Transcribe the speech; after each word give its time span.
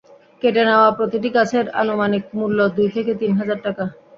কেটে 0.41 0.63
নেওয়া 0.67 0.89
প্রতিটি 0.97 1.29
গাছের 1.35 1.65
আনুমানিক 1.81 2.23
মূল্য 2.37 2.59
দুই 2.75 2.89
থেকে 2.95 3.11
তিন 3.21 3.31
হাজার 3.39 3.59
টাকা। 3.65 3.83